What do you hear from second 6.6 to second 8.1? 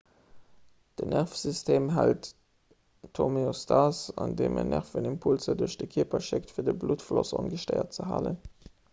de bluttfloss ongestéiert ze